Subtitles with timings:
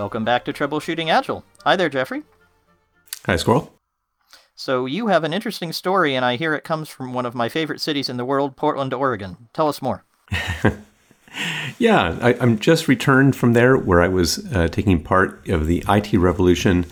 [0.00, 1.44] Welcome back to Troubleshooting Agile.
[1.62, 2.22] Hi there, Jeffrey.
[3.26, 3.70] Hi, Squirrel.
[4.54, 7.50] So, you have an interesting story, and I hear it comes from one of my
[7.50, 9.36] favorite cities in the world, Portland, Oregon.
[9.52, 10.06] Tell us more.
[11.78, 15.84] yeah, I, am just returned from there where I was uh, taking part of the
[15.86, 16.86] IT Revolution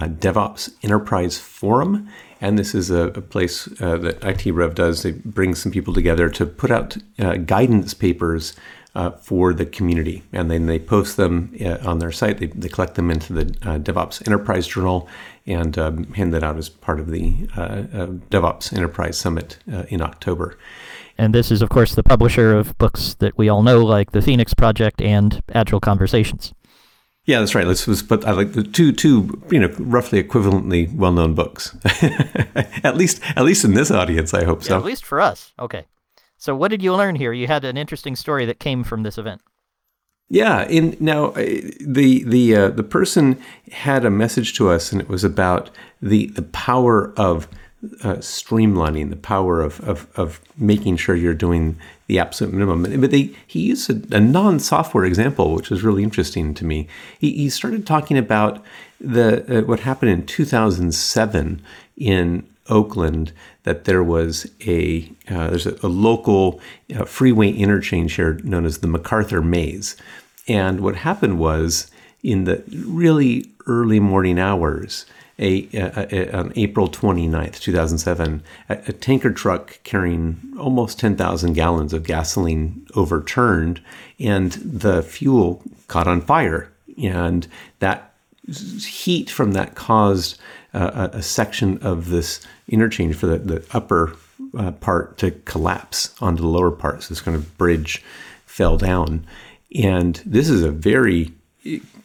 [0.00, 2.08] uh, DevOps Enterprise Forum.
[2.40, 5.02] And this is a, a place uh, that IT Rev does.
[5.02, 8.54] They bring some people together to put out uh, guidance papers
[8.94, 10.22] uh, for the community.
[10.32, 12.38] And then they post them uh, on their site.
[12.38, 15.08] They, they collect them into the uh, DevOps Enterprise Journal
[15.46, 20.56] and um, hand that out as part of the uh, DevOps Enterprise Summit in October.
[21.18, 24.22] And this is, of course, the publisher of books that we all know, like the
[24.22, 26.54] Phoenix Project and Agile Conversations.
[27.24, 27.66] Yeah, that's right.
[27.66, 31.76] Let's, let's put I like the two two you know roughly equivalently well known books.
[32.82, 34.76] at least at least in this audience, I hope so.
[34.76, 35.52] At least for us.
[35.58, 35.86] Okay.
[36.42, 37.32] So what did you learn here?
[37.32, 39.42] You had an interesting story that came from this event.
[40.28, 41.34] Yeah, in now uh,
[41.80, 43.40] the the uh, the person
[43.70, 47.46] had a message to us, and it was about the the power of
[48.02, 51.76] uh, streamlining, the power of, of of making sure you're doing
[52.08, 53.00] the absolute minimum.
[53.00, 56.88] But they, he used a, a non-software example, which was really interesting to me.
[57.20, 58.60] He, he started talking about
[59.00, 61.62] the uh, what happened in 2007
[61.98, 63.32] in Oakland
[63.64, 66.60] that there was a uh, there's a, a local
[66.94, 69.96] uh, freeway interchange here known as the MacArthur Maze,
[70.48, 71.90] and what happened was
[72.22, 75.06] in the really early morning hours,
[75.38, 81.92] a, a, a on April 29th, 2007, a, a tanker truck carrying almost 10,000 gallons
[81.92, 83.80] of gasoline overturned,
[84.20, 86.70] and the fuel caught on fire,
[87.02, 87.46] and
[87.80, 88.12] that
[88.46, 90.38] heat from that caused
[90.72, 94.16] a, section of this interchange for the, the upper
[94.56, 97.02] uh, part to collapse onto the lower part.
[97.02, 98.02] So this kind of bridge
[98.46, 99.26] fell down.
[99.74, 101.32] And this is a very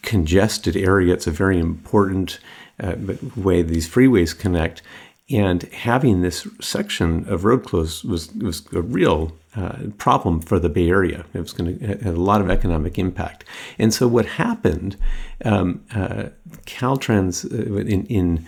[0.02, 1.14] congested area.
[1.14, 2.40] It's a very important
[2.80, 2.96] uh,
[3.36, 4.82] way these freeways connect.
[5.30, 10.70] And having this section of road closed was, was a real uh, problem for the
[10.70, 11.26] Bay Area.
[11.34, 13.44] It was going to have a lot of economic impact.
[13.78, 14.96] And so what happened,
[15.44, 16.28] um, uh,
[16.66, 18.48] Caltrans uh, in, in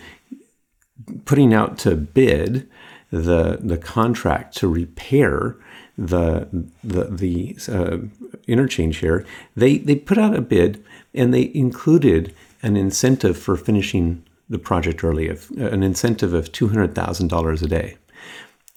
[1.24, 2.68] putting out to bid
[3.10, 5.56] the the contract to repair
[5.98, 6.48] the
[6.84, 7.98] the the uh,
[8.46, 9.26] interchange here,
[9.56, 15.02] they they put out a bid and they included an incentive for finishing the project
[15.02, 17.96] early, of uh, an incentive of two hundred thousand dollars a day,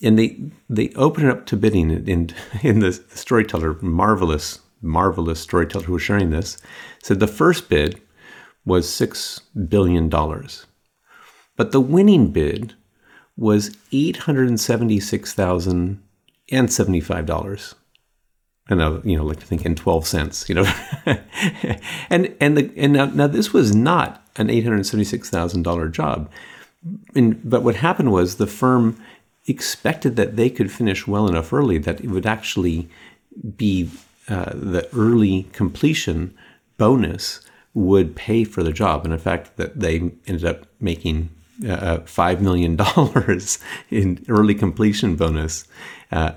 [0.02, 0.40] and they
[0.70, 1.92] they opened it up to bidding.
[1.92, 6.58] And in the, the storyteller, marvelous marvelous storyteller who was sharing this,
[7.02, 8.00] said the first bid
[8.66, 10.66] was six billion dollars,
[11.58, 12.76] but the winning bid
[13.36, 16.02] was eight hundred seventy-six thousand
[18.70, 20.74] and I, you know, like to think in twelve cents, you know,
[22.10, 25.88] and and the and now, now this was not an eight hundred seventy-six thousand dollar
[25.90, 26.30] job,
[27.16, 29.02] and, but what happened was the firm
[29.46, 32.88] expected that they could finish well enough early that it would actually
[33.58, 33.90] be
[34.30, 36.34] uh, the early completion
[36.78, 37.42] bonus
[37.74, 39.96] would pay for the job, and in fact, that they
[40.28, 41.30] ended up making
[41.68, 42.78] uh, $5 million
[43.90, 45.66] in early completion bonus.
[46.12, 46.34] Uh,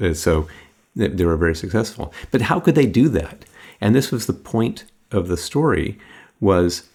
[0.00, 0.48] uh, so
[0.94, 2.12] they were very successful.
[2.30, 3.44] But how could they do that?
[3.80, 5.98] And this was the point of the story
[6.40, 6.88] was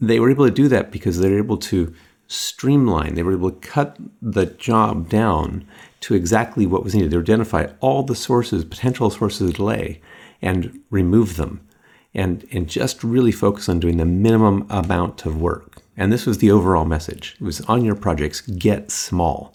[0.00, 1.94] they were able to do that because they were able to
[2.26, 3.14] streamline.
[3.14, 5.66] They were able to cut the job down
[6.00, 7.10] to exactly what was needed.
[7.10, 10.00] They identify all the sources, potential sources of delay,
[10.40, 11.66] and remove them,
[12.14, 15.82] and and just really focus on doing the minimum amount of work.
[15.96, 17.36] And this was the overall message.
[17.40, 19.54] It was on your projects, get small.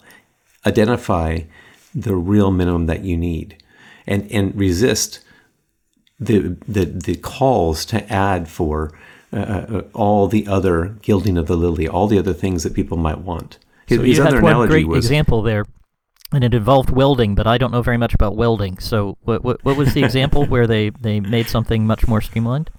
[0.66, 1.40] Identify
[1.94, 3.62] the real minimum that you need
[4.06, 5.20] and, and resist
[6.18, 8.92] the, the, the calls to add for
[9.34, 12.96] uh, uh, all the other gilding of the lily, all the other things that people
[12.96, 13.58] might want.
[13.86, 15.64] His, so you had one great was, example there,
[16.32, 18.78] and it involved welding, but I don't know very much about welding.
[18.78, 22.70] So what, what, what was the example where they, they made something much more streamlined?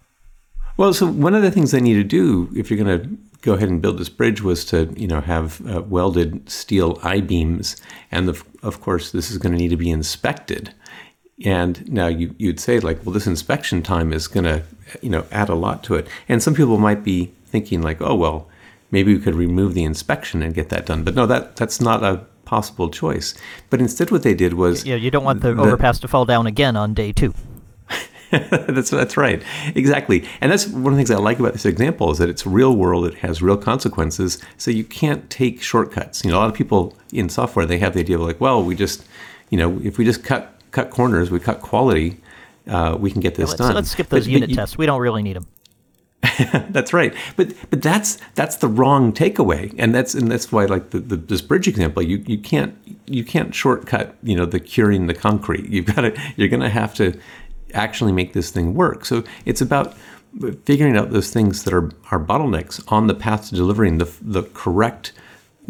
[0.78, 3.54] Well, so one of the things they need to do if you're going to go
[3.54, 7.78] ahead and build this bridge was to, you know, have uh, welded steel I beams,
[8.12, 10.74] and the, of course, this is going to need to be inspected.
[11.44, 14.64] And now you, you'd say like, well, this inspection time is going to,
[15.02, 16.08] you know, add a lot to it.
[16.30, 18.48] And some people might be thinking like, oh well,
[18.92, 21.04] maybe we could remove the inspection and get that done.
[21.04, 23.34] But no, that that's not a possible choice.
[23.70, 26.26] But instead, what they did was, yeah, you don't want the, the overpass to fall
[26.26, 27.34] down again on day two.
[28.32, 29.44] that's that's right,
[29.76, 30.26] exactly.
[30.42, 32.76] And that's one of the things I like about this example is that it's real
[32.76, 33.06] world.
[33.06, 34.42] It has real consequences.
[34.58, 36.24] So you can't take shortcuts.
[36.24, 38.64] You know, a lot of people in software they have the idea of like, well,
[38.64, 39.06] we just,
[39.50, 42.18] you know, if we just cut cut corners, we cut quality,
[42.68, 43.74] uh, we can get this let's, done.
[43.74, 44.78] Let's skip those but, unit but you, tests.
[44.78, 45.48] We don't really need them.
[46.70, 47.14] that's right.
[47.36, 51.16] But but that's that's the wrong takeaway, and that's and that's why like the, the,
[51.16, 52.76] this bridge example, you you can't
[53.06, 55.70] you can't shortcut you know the curing the concrete.
[55.70, 57.18] You've got to you're going to have to
[57.74, 59.06] actually make this thing work.
[59.06, 59.96] So it's about
[60.66, 64.44] figuring out those things that are are bottlenecks on the path to delivering the the
[64.54, 65.14] correct,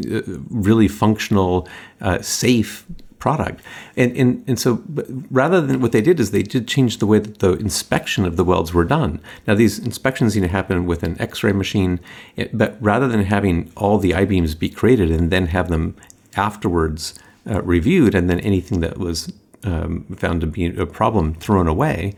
[0.10, 1.68] uh, really functional,
[2.02, 2.86] uh, safe
[3.26, 3.60] product.
[3.98, 4.84] And, and, and so
[5.32, 8.38] rather than what they did is they did change the way that the inspection of
[8.38, 9.20] the welds were done.
[9.48, 12.00] Now, these inspections need to happen with an x ray machine,
[12.38, 15.96] eh, but rather than having all the I beams be created and then have them
[16.36, 17.18] afterwards
[17.50, 19.34] uh, reviewed and then anything that was
[19.64, 22.14] um, found to be a problem thrown away,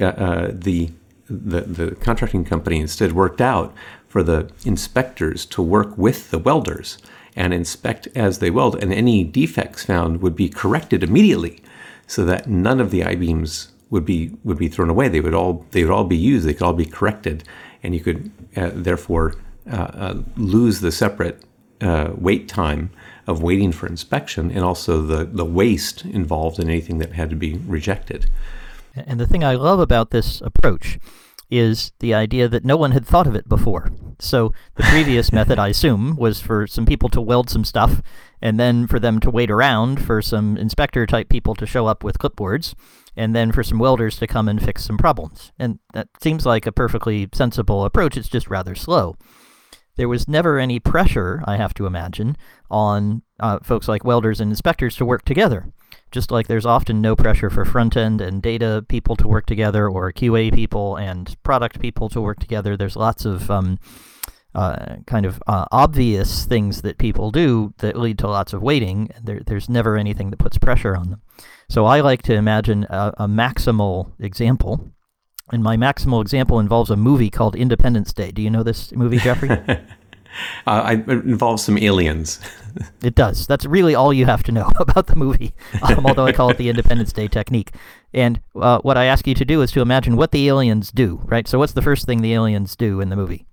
[0.00, 0.90] uh, uh, the,
[1.30, 3.72] the, the contracting company instead worked out
[4.08, 6.98] for the inspectors to work with the welders
[7.36, 11.62] and inspect as they weld, and any defects found would be corrected immediately,
[12.06, 15.08] so that none of the I-beams would be would be thrown away.
[15.08, 16.46] They would all they would all be used.
[16.46, 17.44] They could all be corrected,
[17.82, 19.34] and you could uh, therefore
[19.70, 21.42] uh, uh, lose the separate
[21.80, 22.90] uh, wait time
[23.26, 27.36] of waiting for inspection, and also the the waste involved in anything that had to
[27.36, 28.28] be rejected.
[28.94, 30.98] And the thing I love about this approach
[31.50, 33.90] is the idea that no one had thought of it before.
[34.22, 38.02] So the previous method, I assume, was for some people to weld some stuff,
[38.40, 42.04] and then for them to wait around for some inspector type people to show up
[42.04, 42.74] with clipboards,
[43.16, 45.52] and then for some welders to come and fix some problems.
[45.58, 48.16] And that seems like a perfectly sensible approach.
[48.16, 49.16] It's just rather slow.
[49.96, 52.36] There was never any pressure, I have to imagine,
[52.70, 55.72] on uh, folks like welders and inspectors to work together
[56.12, 59.88] just like there's often no pressure for front end and data people to work together
[59.88, 62.76] or QA people and product people to work together.
[62.76, 63.78] There's lots of um,
[64.54, 69.10] uh, kind of uh, obvious things that people do that lead to lots of waiting.
[69.22, 71.22] There, there's never anything that puts pressure on them.
[71.68, 74.92] So I like to imagine a, a maximal example.
[75.50, 78.30] And my maximal example involves a movie called Independence Day.
[78.30, 79.50] Do you know this movie, Jeffrey?
[80.66, 82.40] Uh, it involves some aliens.
[83.02, 83.46] it does.
[83.46, 86.56] That's really all you have to know about the movie, um, although I call it
[86.56, 87.72] the Independence Day technique.
[88.14, 91.20] And uh, what I ask you to do is to imagine what the aliens do,
[91.24, 91.46] right?
[91.46, 93.46] So what's the first thing the aliens do in the movie?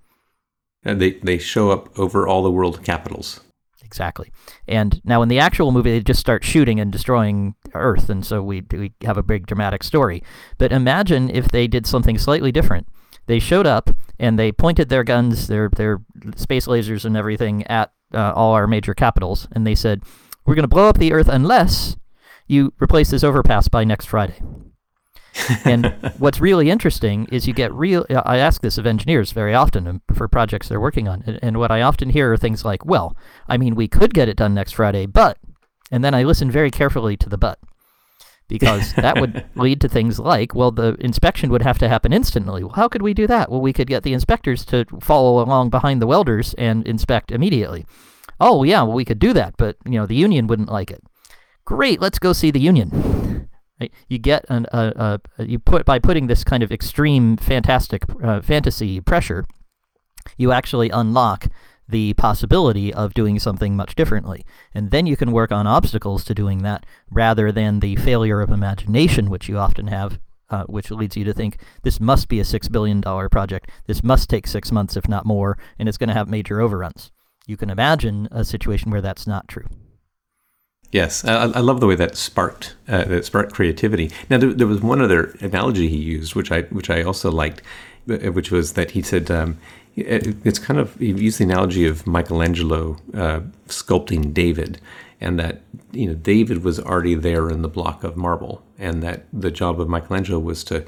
[0.94, 3.41] They, they show up over all the world capitals.
[3.83, 4.31] Exactly.
[4.68, 8.44] And now in the actual movie, they just start shooting and destroying Earth, and so
[8.44, 10.21] we, we have a big dramatic story.
[10.59, 12.88] But imagine if they did something slightly different
[13.30, 16.01] they showed up and they pointed their guns, their their
[16.36, 20.01] space lasers and everything at uh, all our major capitals, and they said,
[20.45, 21.95] "We're going to blow up the Earth unless
[22.47, 24.41] you replace this overpass by next Friday."
[25.66, 28.06] And what's really interesting is you get real.
[28.10, 31.57] I ask this of engineers very often um, for projects they're working on, and, and
[31.57, 33.16] what I often hear are things like, "Well,
[33.48, 35.38] I mean, we could get it done next Friday, but,"
[35.92, 37.60] and then I listen very carefully to the but
[38.50, 42.63] because that would lead to things like, well, the inspection would have to happen instantly.
[42.63, 43.50] Well, how could we do that?
[43.50, 47.86] Well, we could get the inspectors to follow along behind the welders and inspect immediately.
[48.42, 51.04] Oh, yeah, well, we could do that, but you know, the union wouldn't like it.
[51.63, 52.90] Great, let's go see the union.
[53.80, 53.92] Right?
[54.08, 58.42] You get an a, a, you put by putting this kind of extreme fantastic uh,
[58.42, 59.46] fantasy pressure,
[60.38, 61.48] you actually unlock
[61.88, 64.46] the possibility of doing something much differently.
[64.74, 68.51] And then you can work on obstacles to doing that rather than the failure of
[68.51, 70.20] imagination, which you often have,
[70.51, 73.70] uh, which leads you to think this must be a $6 billion project.
[73.88, 77.12] This must take six months, if not more, and it's going to have major overruns.
[77.48, 79.65] You can imagine a situation where that's not true.
[80.91, 84.10] Yes, I, I, love the way that sparked uh, that sparked creativity.
[84.27, 87.62] Now, there, there, was one other analogy he used, which I which I also liked,
[88.10, 89.60] uh, which was that he said um,
[89.96, 94.81] it's kind of he used the analogy of Michelangelo uh, sculpting David,
[95.22, 99.25] and that you know David was already there in the block of marble, and that
[99.31, 100.86] the job of Michelangelo was to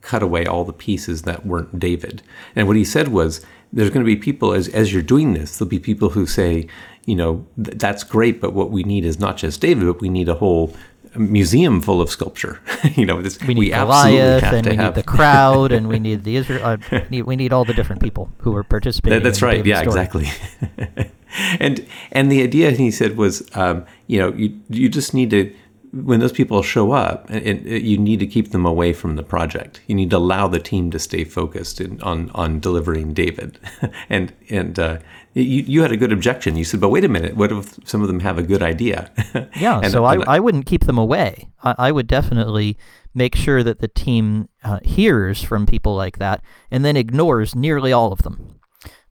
[0.00, 2.22] cut away all the pieces that weren't David.
[2.56, 5.58] And what he said was, there's going to be people as as you're doing this,
[5.58, 6.66] there'll be people who say,
[7.06, 10.28] you know, that's great, but what we need is not just David, but we need
[10.28, 10.74] a whole
[11.16, 12.60] museum full of sculpture.
[12.96, 14.94] you know, this, we need we Goliath, and we have...
[14.96, 16.64] need the crowd, and we need the Israel.
[16.64, 19.18] Uh, need, we need all the different people who are participating.
[19.18, 19.64] That, that's right.
[19.64, 19.86] Yeah, story.
[19.86, 21.10] exactly.
[21.60, 25.54] and and the idea he said was, um, you know, you you just need to
[25.92, 29.22] when those people show up, it, it, you need to keep them away from the
[29.22, 29.80] project.
[29.86, 33.58] You need to allow the team to stay focused in, on on delivering David.
[34.08, 34.98] and and uh,
[35.34, 36.56] you, you had a good objection.
[36.56, 37.36] You said, "But wait a minute.
[37.36, 39.10] What if some of them have a good idea?"
[39.56, 39.80] yeah.
[39.80, 41.48] and, so I, I wouldn't keep them away.
[41.62, 42.78] I, I would definitely
[43.12, 47.92] make sure that the team uh, hears from people like that and then ignores nearly
[47.92, 48.49] all of them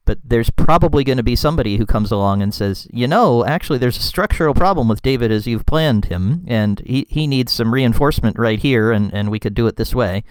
[0.10, 3.78] but there's probably going to be somebody who comes along and says, you know, actually,
[3.78, 7.72] there's a structural problem with David as you've planned him, and he, he needs some
[7.72, 10.24] reinforcement right here, and, and we could do it this way.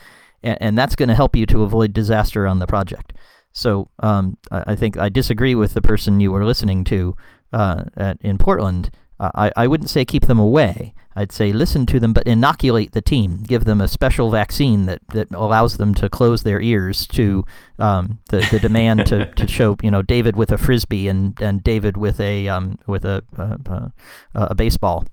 [0.42, 3.12] and, and that's going to help you to avoid disaster on the project.
[3.52, 7.14] So um, I, I, think I disagree with the person you were listening to
[7.52, 8.90] uh, at, in Portland.
[9.20, 10.94] Uh, I, I wouldn't say keep them away.
[11.16, 13.42] I'd say listen to them, but inoculate the team.
[13.42, 17.44] Give them a special vaccine that, that allows them to close their ears to
[17.80, 21.64] um, the, the demand to, to show you know David with a frisbee and, and
[21.64, 23.88] David with a um, with a uh,
[24.34, 25.06] a baseball.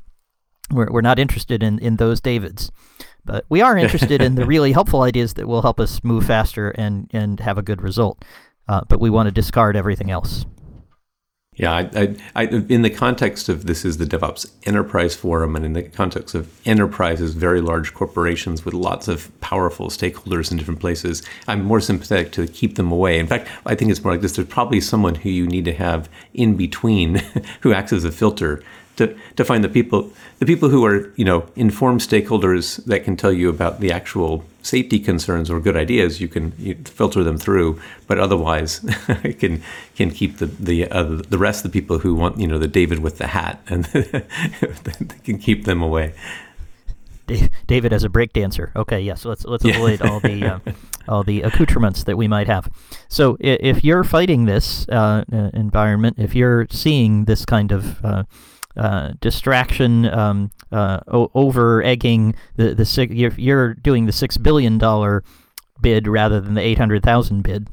[0.72, 2.72] We're, we're not interested in, in those Davids,
[3.24, 6.70] but we are interested in the really helpful ideas that will help us move faster
[6.72, 8.24] and, and have a good result.
[8.68, 10.46] Uh, but we want to discard everything else.
[11.56, 15.64] Yeah, I, I, I, in the context of this is the DevOps Enterprise Forum, and
[15.64, 20.82] in the context of enterprises, very large corporations with lots of powerful stakeholders in different
[20.82, 23.20] places, I'm more sympathetic to keep them away.
[23.20, 25.74] In fact, I think it's more like this: there's probably someone who you need to
[25.74, 27.16] have in between,
[27.62, 28.62] who acts as a filter
[28.98, 33.16] to, to find the people the people who are you know informed stakeholders that can
[33.16, 37.38] tell you about the actual safety concerns or good ideas you can you filter them
[37.38, 38.80] through but otherwise
[39.40, 39.62] can
[39.96, 42.68] can keep the the uh, the rest of the people who want you know the
[42.68, 46.14] David with the hat and they can keep them away
[47.66, 48.72] David as a break dancer.
[48.76, 49.06] Okay, yes.
[49.06, 50.60] Yeah, so let's let's avoid all the uh,
[51.08, 52.70] all the accoutrements that we might have.
[53.08, 55.24] So if you're fighting this uh,
[55.54, 58.04] environment, if you're seeing this kind of
[58.78, 64.38] uh, uh, distraction, um, uh, over egging the the six, you're, you're doing the six
[64.38, 65.24] billion dollar
[65.82, 67.68] bid rather than the eight hundred thousand bid.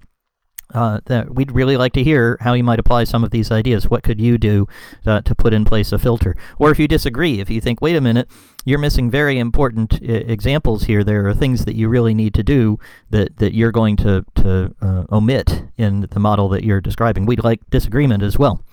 [0.74, 3.90] Uh, that we'd really like to hear how you might apply some of these ideas.
[3.90, 4.66] What could you do
[5.04, 6.34] uh, to put in place a filter?
[6.58, 8.26] Or if you disagree, if you think, wait a minute,
[8.64, 11.04] you're missing very important I- examples here.
[11.04, 12.78] There are things that you really need to do
[13.10, 17.26] that, that you're going to, to uh, omit in the model that you're describing.
[17.26, 18.64] We'd like disagreement as well.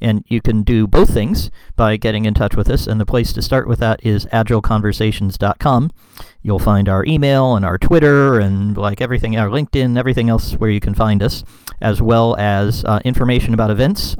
[0.00, 2.86] And you can do both things by getting in touch with us.
[2.86, 5.90] And the place to start with that is agileconversations.com.
[6.42, 10.70] You'll find our email and our Twitter and like everything, our LinkedIn, everything else where
[10.70, 11.44] you can find us,
[11.80, 14.16] as well as uh, information about events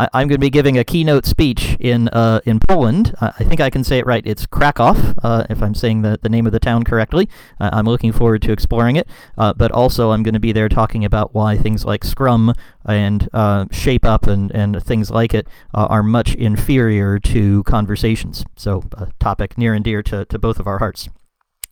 [0.00, 3.14] I, am going to be giving a keynote speech in uh, in Poland.
[3.20, 4.26] I, I think I can say it right.
[4.26, 7.28] It's Krakow, uh, if I'm saying the, the name of the town correctly.
[7.60, 9.08] Uh, I'm looking forward to exploring it.
[9.36, 12.54] Uh, but also, I'm going to be there talking about why things like Scrum
[12.86, 18.44] and uh, Shape Up and, and things like it uh, are much inferior to conversations.
[18.56, 21.10] So, a topic near and dear to, to both of our hearts.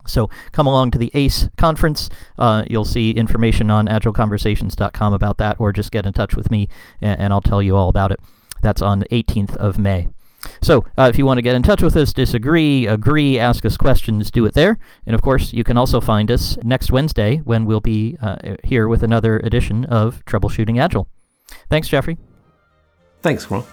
[0.06, 2.08] So come along to the ACE conference.
[2.38, 6.68] Uh, you'll see information on agileconversations.com about that, or just get in touch with me
[7.00, 8.20] and, and I'll tell you all about it.
[8.62, 10.08] That's on the 18th of May.
[10.62, 13.76] So, uh, if you want to get in touch with us, disagree, agree, ask us
[13.76, 14.78] questions, do it there.
[15.04, 18.88] And of course, you can also find us next Wednesday when we'll be uh, here
[18.88, 21.08] with another edition of Troubleshooting Agile.
[21.68, 22.18] Thanks, Jeffrey.
[23.22, 23.66] Thanks, Carl.